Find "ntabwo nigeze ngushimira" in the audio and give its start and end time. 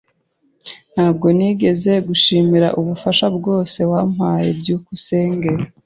0.93-2.67